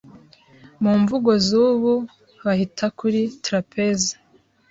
[0.81, 1.93] mu nvugo z’ubu
[2.43, 4.11] bahita kuli trapèze